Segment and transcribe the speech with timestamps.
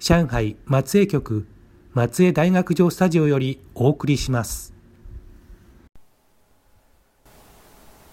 [0.00, 1.44] 上海松江局
[1.92, 4.72] 松江大学城スタジオよりお送りします。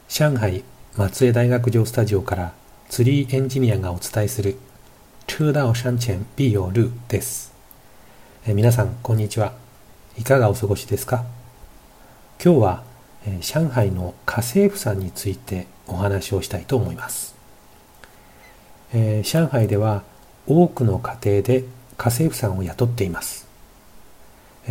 [0.10, 0.64] 上海
[0.98, 2.54] 松江大学城スタジオから
[2.90, 4.58] ツリーエンジニアがお伝えする
[5.28, 7.54] 车道山前必有路です。
[8.48, 9.54] え皆さんこんにちは。
[10.18, 11.24] いかがお過ごしですか？
[12.44, 12.84] 今日は
[13.28, 17.36] え上海の家政婦さんについてお話をしたいと思います、
[18.92, 20.04] えー、上海では
[20.48, 21.64] 多くの家庭で
[21.98, 23.48] 家政婦さんを雇っています。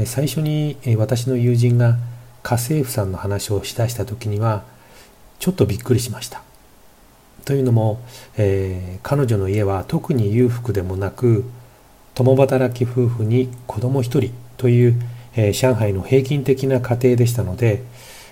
[0.06, 1.98] 最初に私の友人が
[2.42, 4.64] 家政婦さんの話をしだした時には
[5.38, 6.42] ちょっとびっくりしました。
[7.44, 8.00] というのも、
[8.36, 11.44] えー、彼女の家は特に裕福でもなく
[12.14, 15.00] 共働き夫婦に子供一人という、
[15.36, 17.82] えー、上海の平均的な家庭でしたので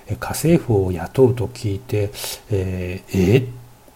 [0.09, 2.10] 家政婦を雇うと聞いて
[2.50, 3.48] えー、えー、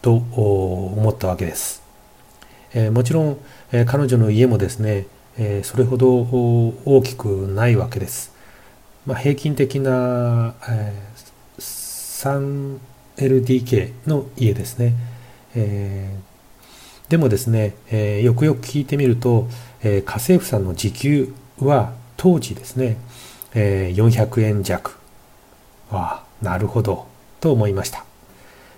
[0.03, 1.83] と思ったわけです、
[2.75, 3.39] え、もちろん、
[3.72, 5.06] え、彼女の家もですね、
[5.38, 8.32] え、それほど大きくないわけです、
[9.06, 10.94] まあ、平均的な、え、
[11.59, 14.94] 3LDK の家ですね、
[15.54, 16.16] え、
[17.09, 19.49] でもですね、え、よくよく聞いてみると、
[19.83, 22.97] え、家政婦さんの時給は当時ですね、
[23.54, 24.97] えー、400円弱。
[25.91, 27.06] ああなるほど
[27.41, 28.04] と思いました、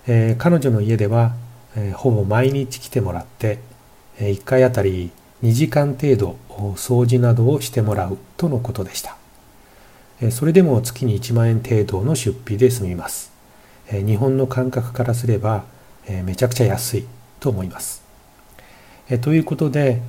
[0.06, 1.34] え、彼女の家では、
[1.76, 3.58] え、ほぼ毎日来てもらって、
[4.18, 5.10] 1回あたり
[5.42, 6.36] 2時間程度
[6.76, 9.16] 掃除などをしてもらうとのことでした、
[10.30, 13.30] それでも月に1万円程度の出費で済みます、
[13.90, 15.64] 日本の感覚からすれば、
[16.24, 17.06] めちゃくちゃ安い
[17.38, 18.02] と思います、
[19.20, 20.02] ということで、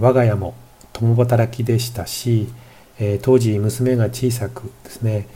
[0.00, 0.54] 我が家も
[0.94, 2.48] 共働きでしたし、
[3.22, 5.26] 当時娘が小さくですね、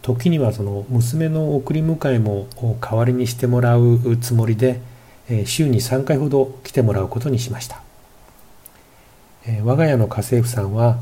[0.00, 2.46] 時にはその娘の送り迎えも
[2.80, 4.80] 代わりにしてもらうつもりで、
[5.46, 7.82] 週に3回ほど来てもらうことにしました、
[9.62, 10.98] 我が家の家政婦さんは、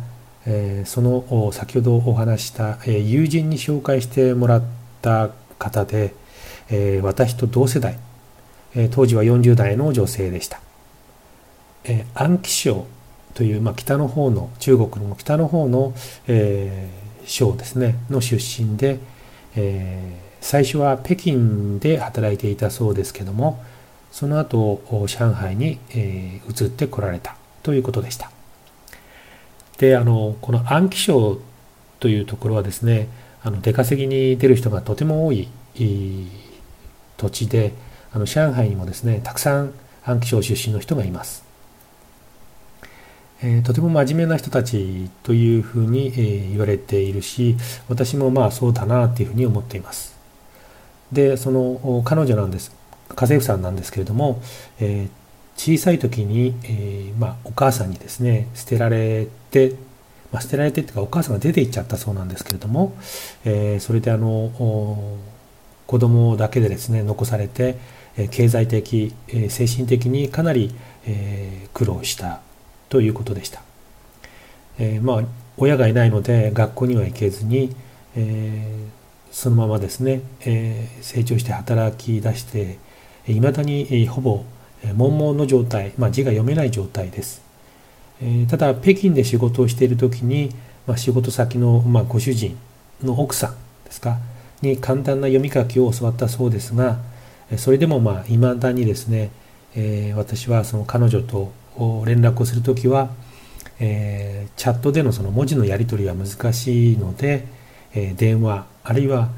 [0.84, 4.62] その先ほどお話した、友人に紹介してもらっ
[5.00, 6.15] た方で、
[7.03, 7.99] 私と同世代、
[8.91, 10.60] 当時は40代の女性でした、
[12.15, 12.87] 安徽省
[13.34, 15.94] という、まあ、北の方の中国の北の方の、
[16.27, 16.89] え
[17.25, 18.99] 省ですねの出身で、
[19.54, 23.62] え、最初は北京で働いていたそうですけども
[24.12, 28.30] その後上海に、えー、移ってこられたということでした。
[29.78, 31.40] であのこの安徽省
[31.98, 33.08] というところはですね
[33.42, 35.48] あの出稼ぎに出る人がとても多い
[37.16, 37.72] 土地で
[38.12, 39.72] あの上海にもですねたくさん
[40.04, 41.44] 安徽省出身の人がいます。
[43.44, 47.56] えー、とても真面目な人たちというふうに、えー、言われているし
[47.88, 50.15] 私もまあそうだなというふうに思っています。
[51.10, 52.81] でその彼女なんです。
[53.14, 54.42] 家政婦さんなんですけれども、
[54.80, 55.09] えー、
[55.56, 59.74] 小さい時に、えまあ、お母さんにですね捨てられて、
[60.32, 62.94] まあ、捨てられてっていうかお母さんが出て行っちゃったそうなんですけれども、
[63.44, 64.50] えそれであの
[65.86, 67.76] 子供だけでですね残されて
[68.30, 69.15] 経済的
[69.48, 70.74] 精神的にかなり
[71.06, 72.41] え苦労した
[72.88, 73.62] ということでした。
[74.78, 75.22] え、まあ
[75.56, 77.74] 親がいないので学校には行けずに、
[78.16, 78.86] え、
[79.30, 82.78] そのままですね、え、成長して働き出して
[83.28, 84.45] いまだにほぼ
[84.95, 87.42] 悶々の状態、まあ、字が読めない状態です。
[88.48, 90.51] ただ北京で仕事をしている時に、
[90.86, 92.57] まあ、仕事先の、ご主人
[93.03, 94.19] の奥さんですか
[94.60, 96.98] に簡単な読み書きを教わったそうですが
[97.57, 99.30] それでもいまあ未だにですね、
[100.16, 101.53] 私はその彼女と
[102.07, 103.10] 連絡をするときは、
[103.78, 107.47] チャットでのその文字のやり取りは難しいので、
[108.16, 109.28] 電話あるいは、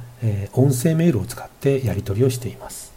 [0.52, 2.92] 音声メールを使ってやり取りをしています、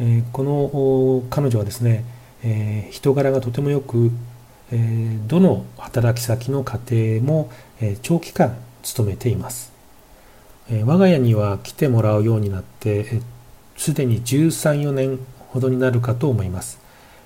[0.00, 2.04] えこの彼女はですね、
[2.44, 4.10] え人柄がとてもよく、
[4.70, 7.50] えどの働き先の家庭も、
[7.80, 9.72] え長期間勤めています、
[10.70, 13.20] え我が家には来てもらうようになって
[13.76, 15.18] すで、に13、4年
[15.48, 16.78] ほどになるかと思います、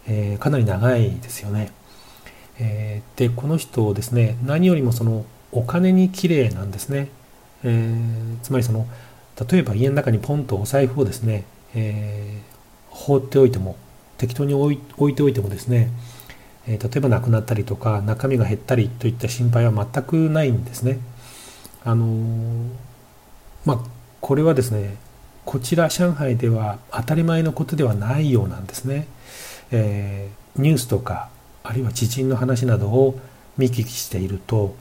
[0.07, 1.73] えかなり長いですよね、
[2.59, 7.09] えでこの人をですね何よりもそのお金に綺麗なんですね、
[7.65, 7.95] え、
[8.43, 8.87] つまりその
[9.51, 12.52] 例えば家の中にポンとお財布をですね、えー、
[12.93, 13.77] 放っておいても
[14.19, 15.91] 適当に置いておいてもですね、
[16.67, 20.99] えー、例えばなくなったりとか中身が減ったりといった心配は全くないんですね。
[21.85, 22.07] あの
[23.65, 23.79] まあ
[24.21, 24.97] これはですね
[25.45, 29.09] こちら上海では当たり前のことではないようなんですね。
[29.73, 31.31] えニュースとか
[31.65, 33.19] あるいは知人の話などを
[33.59, 34.77] 見聞きしていると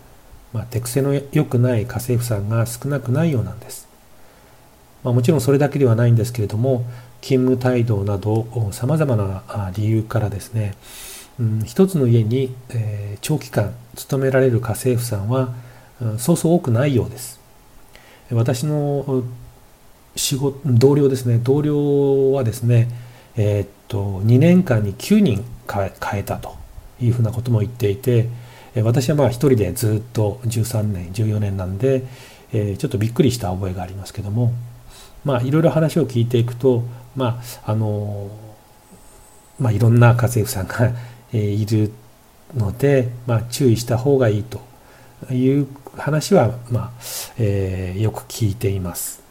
[0.54, 3.88] まあ、手癖の良くない家政婦さんが少なくないようなんです。
[5.04, 6.86] まあ、もちろんそれだけではないんですけれども
[7.21, 10.75] 勤務態度などさまざまな理由からですね、
[11.39, 15.53] うん、一つの家に、えー、長期間勤められる家政婦さんは、
[16.01, 17.39] うん、そうそう多くないようです。
[18.31, 19.23] 私の
[20.15, 22.88] 仕事同僚ですね同僚はですね
[23.35, 26.56] えー、っと2年間に9人変えたと
[27.01, 28.27] いうふうなことも言っていて
[28.83, 32.03] 私はまあ一人でずっと13年14年なんで、
[32.53, 34.53] えちょっとびっくりした覚えがありますけども
[35.25, 36.83] まあいろいろ話を聞いていくと
[37.16, 38.30] まああの
[39.60, 40.94] まあいろんな家政婦さんが
[41.34, 41.92] いる
[42.56, 44.62] ので、まあ、注意した方がいいと
[45.31, 45.68] いう
[45.98, 46.92] 話は、まあ
[47.38, 49.22] えー、よく聞いています。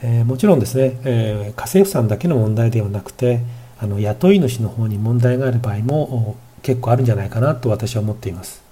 [0.00, 3.40] えー、もちろんですね、えー、家政婦さんだけの問題ではなくて
[3.80, 8.62] あの雇い主の方に問題がある場合も結構あるんじゃないかなと私は思っています。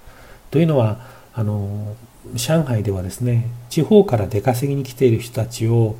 [0.51, 0.99] というのは
[1.33, 1.95] あの
[2.33, 5.97] 上海ではですね地方から出稼ぎに来ている人たちを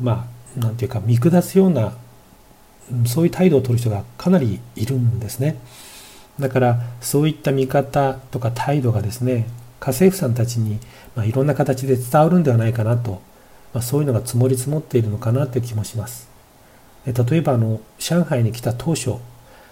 [0.00, 1.94] まあ何て言うか見下すような
[3.06, 5.58] そういう態度を取る人がかなりいるんですね。
[6.40, 9.46] だからそういった見方とか態度がですね
[9.80, 10.78] 家政婦さんたちに、
[11.14, 13.20] まあ、いろんな形で伝わるんではないかなと、
[13.72, 16.28] まあ、そういうのが積もり積もっているのかなという気もします。
[17.06, 19.14] 例えばあの上海に来た当初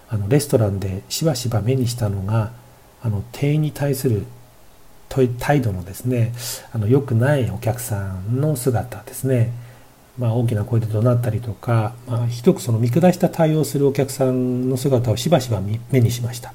[0.09, 2.51] あのレストランでしばしば目にしたのが
[3.01, 4.25] あの店員に対する
[5.09, 6.33] 態度のですね
[6.71, 9.51] あの良くないお客さんの姿ですね、
[10.17, 15.61] まあ、大きな声で怒鳴ったりとか、まあ、ひどくその見下した対応するお客さんの姿をしばしば
[15.91, 16.53] 目にしました。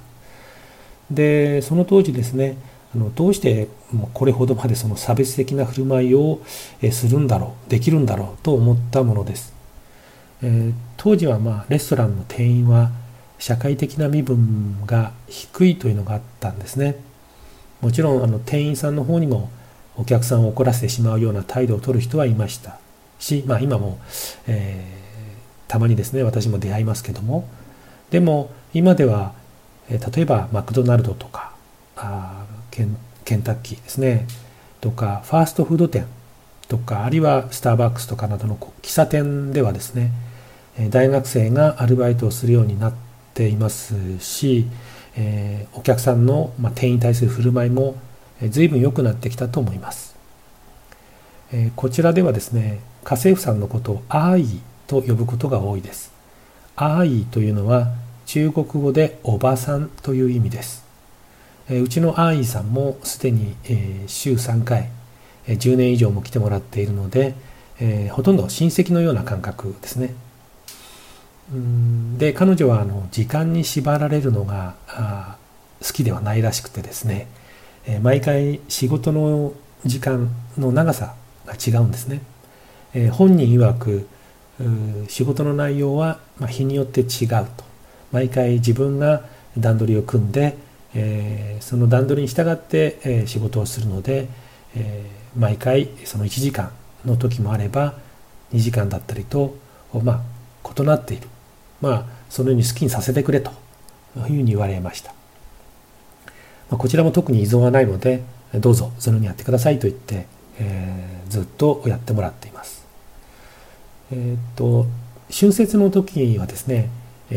[1.10, 2.56] でその当時ですね
[2.94, 3.68] あのどうして
[4.14, 6.40] これほどまでその差別的な振る舞いを
[6.90, 9.54] するんだろうできるんだろうと思ったものです、
[10.42, 12.90] えー、当時はまあレストランの店員は
[13.38, 16.96] 社会的な身分が低いというのがあったんですね。
[17.80, 19.50] もちろんあの店員さんの方にも
[19.96, 22.78] お客さんを怒らせてしまうような態度を取る人はいました。
[23.22, 23.98] し、まあ、今も、
[24.46, 27.48] えー、たまにですね私も出会いますけども。
[28.10, 29.32] でも今では、
[29.88, 31.52] えー、例えばマクドナルドとか
[31.96, 34.26] あケンケンタッキーですね。
[34.80, 36.06] とかファーストフード店
[36.68, 40.10] とかあるいはスターバックスとかなどの喫茶店ではですね
[40.90, 42.94] 大学生がアルバイトをするようになっ
[43.34, 44.66] ていますし、
[45.14, 47.96] えー、お客さんの、まあ、店員に対する振る舞いも、
[48.48, 50.16] 随分良くなってきたと思います、
[51.52, 56.12] えー、こちらではですね家政婦さんのことをアーイと呼ぶことが多いです。
[56.76, 57.92] アーイというのは
[58.26, 60.84] 中国語でおばさんという意味です、
[61.68, 63.54] うちのアーイさんもすでに、
[64.06, 64.88] 週3回、
[65.46, 67.34] 10年以上も来てもらっているので、
[68.10, 70.14] ほとんど親戚のような感覚ですね。
[72.18, 74.76] で彼女はあの時間に縛られるのが
[75.82, 77.26] 好きではないらしくてですね、
[78.00, 79.52] 毎回仕事の
[79.84, 82.22] 時間の長さが違うんですね、
[82.94, 84.06] え本人曰く
[85.08, 87.64] 仕事の内容は、日によって違うと
[88.12, 89.24] 毎回自分が
[89.58, 90.56] 段取りを組んで、
[90.94, 94.28] えその段取りに従って、え仕事をするので、
[94.74, 95.06] え
[95.36, 96.70] 毎回その1時間
[97.04, 97.94] の時もあれば
[98.52, 99.56] 2時間だったりと、
[100.02, 100.22] ま
[100.64, 101.28] あ、異なっている
[101.82, 105.12] まあ、そのように好きにさせてくれというふうに言われました。
[106.70, 108.22] まあ、こちらも特に依存はないので、
[108.54, 110.26] どうぞそのようにやってくださいと言って、
[110.58, 112.81] えー、ずっとやってもらっています。
[114.12, 114.86] えー、と、
[115.30, 116.90] 春節の時はですね、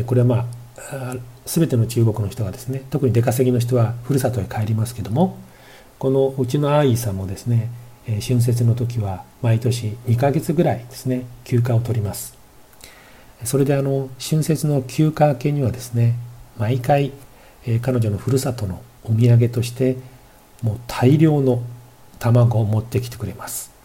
[0.06, 1.16] これはまあ、
[1.46, 5.38] 全ての中国の人がですね特に出稼ぎの人はふるさとへ帰りますけども
[5.98, 7.70] このうちのアーイーさんもですね
[8.06, 12.36] 春節の時は毎年2ヶ月ぐらいですね休暇を取ります。
[13.44, 16.14] それであの春節の休暇明けにはですね
[16.56, 17.12] 毎回
[17.82, 19.96] 彼女のふるさとのお土産として
[20.62, 21.62] もう大量の
[22.20, 23.75] 卵を持ってきてくれます。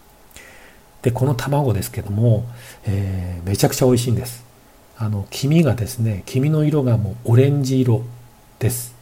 [1.02, 2.46] でこの卵ですけども、
[2.86, 4.52] えー、めちゃくちゃ美味しいんです。
[5.02, 8.04] あの黄身がですね黄身の色がもうオレンジ色
[8.60, 8.94] です、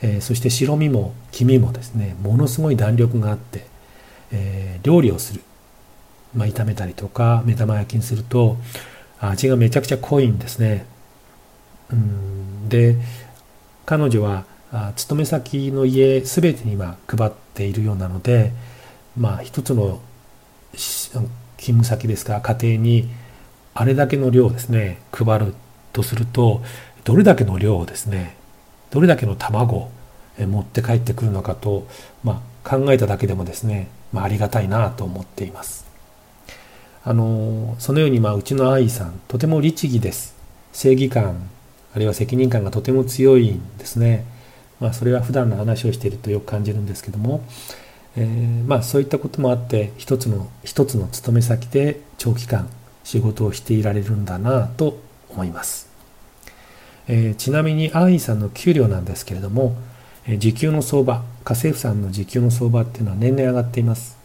[0.00, 3.66] えー、そして白身も黄身もですねものすごい弾力があって、
[4.32, 5.42] えー、料理をする、
[6.34, 8.56] まあ、炒めたりとか目玉焼きにすると
[9.20, 10.86] 味がめちゃくちゃ濃いんですね。
[11.92, 12.96] うんで
[13.84, 18.50] 彼女はあ勤め先の家全てに今配っているようなので
[19.14, 20.00] まあ一つの
[21.20, 23.08] 勤務先ですか家庭に
[23.74, 25.54] あれだけの量ですね配る
[25.92, 26.62] とすると
[27.04, 28.36] どれだけの量をですね
[28.90, 29.90] どれだけの卵を
[30.38, 31.86] 持って帰ってくるのかと、
[32.22, 35.84] まあ、考えただけでもですね、まあ、ありがたいなと思っています。
[37.06, 40.34] あのそのように、まあ、うちの愛さんとても律儀です。
[40.72, 41.50] 正義感
[41.94, 44.24] あるいは責任感がとても強いんですね。
[44.80, 47.44] まあ、それは普段の話をしているとよく感じるんですけども、
[48.16, 52.68] えー、まあそういったこともあって一つの一つの勤め先で長期間
[53.02, 54.98] 仕事をしていられるんだなと
[55.30, 55.88] 思います、
[57.08, 59.76] えー、ちなみにアーイさんの給料なんですけれども、
[60.26, 64.16] えー、時給の相場家政婦さんの時給の相場っていうのは年々上がっています、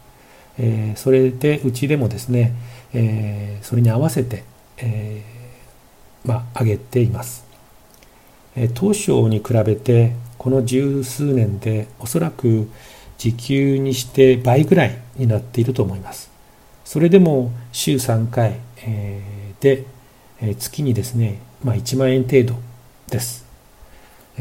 [0.58, 2.54] え、それでうちでもですね、
[2.94, 4.44] え、それに合わせて、
[4.78, 5.22] え、
[6.24, 7.44] まあ上げています、
[8.56, 12.70] え、当初に比べてこの十数年でおそらく
[13.20, 16.30] 時給にして倍ぐらいになっていると思います。
[16.86, 19.20] それでも週3回、え
[19.60, 19.84] で、
[20.40, 22.54] え月にですね、まあ、1万円程度
[23.10, 23.44] です。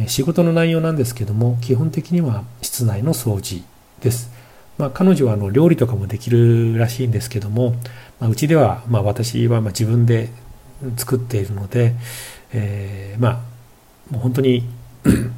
[0.08, 3.64] 仕事の内容なんですけども基本的には室内の掃除
[4.00, 4.32] です。
[4.78, 7.76] まあ、彼女はあの料理とかもできるらしいんですけども、
[8.18, 10.30] まあ、うちでは、まあ、私はま自分で
[10.96, 11.96] 作っているので、
[12.54, 13.34] えー、まあ
[14.10, 14.64] もう本当に
[15.04, 15.32] 何て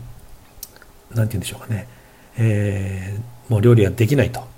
[1.10, 1.88] 言うんでしょうかね、
[2.38, 4.50] えー、もう料理はできないと。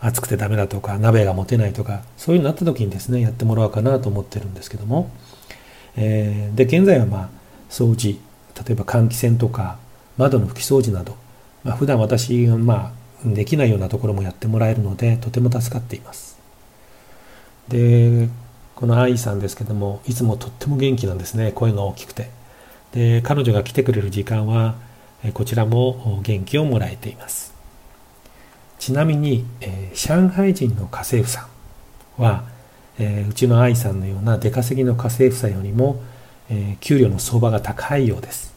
[0.00, 5.10] 暑くてダメだとか鍋が持てないとかそういうのになった時にですねやってもらおうかなと思ってるんですけども、
[5.94, 7.28] えー、で現在はまあ
[7.68, 8.18] 掃除
[8.66, 9.76] 例えば換気扇とか
[10.16, 11.16] 窓の拭き掃除など、
[11.64, 12.94] まあ、普段私がま
[13.26, 16.38] あできないようなところもやってもらえるのでとても助かっています。
[17.68, 18.30] で
[18.74, 22.30] この愛さんですけどもいつもとっても元気なんですね声が大きくて。
[22.92, 24.74] で彼女が来てくれる時間は
[25.34, 27.59] こちらも元気をもらえています。
[28.80, 31.46] ちなみに、えー、上海人の家政婦さ
[32.18, 32.44] んは、
[32.98, 36.02] えー、うちの愛さんのような出稼ぎの家政婦さんよりも、
[36.48, 38.52] えー、給料の相場が高いようです。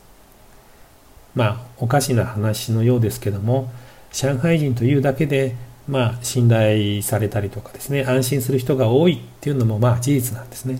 [1.35, 3.71] まあおかしな話のようですけども
[4.11, 5.55] 上海人というだけで
[5.87, 10.79] まあ信頼されたりとかですね安心する人が多いっていうのもまあ事実なんですね。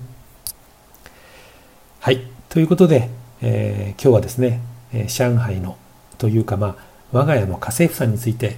[1.99, 2.21] はい。
[2.49, 3.09] ということで、
[3.41, 4.61] えー、今日はですね
[4.93, 5.77] え上海の
[6.17, 6.75] というか、まあ、
[7.11, 8.57] 我が家の家政婦さんについて、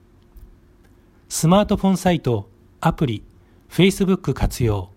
[1.33, 2.49] スマートフォンサイト、
[2.81, 3.23] アプリ、
[3.69, 4.89] Facebook 活用。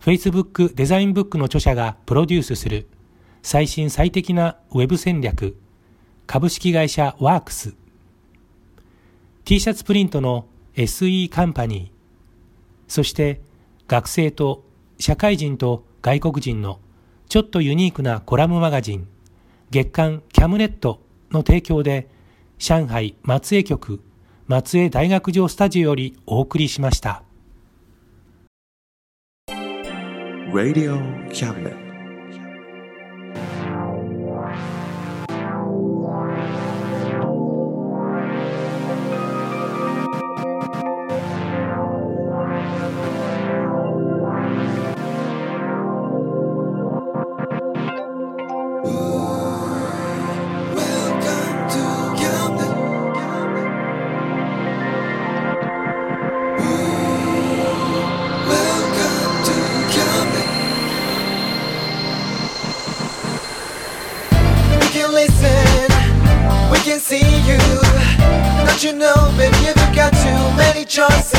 [0.00, 2.86] Facebook デザインブックの著者がプロデュースする
[3.42, 5.58] 最新最適なウェブ戦略
[6.26, 7.74] 株式会社ワークス。
[9.44, 10.46] T シャツプリントの
[10.76, 11.90] SE カンパニー
[12.88, 13.42] そして
[13.86, 14.64] 学生と
[14.98, 16.80] 社会人と外国人の
[17.28, 19.06] ちょっとユニークなコラムマガジン
[19.70, 22.08] 月刊キャムネットの提供で、
[22.56, 24.00] 上海松江局
[24.46, 27.22] 松江大学城スタジオよりお送りしました。
[30.52, 31.83] Radio Cabinet
[70.94, 71.33] choices.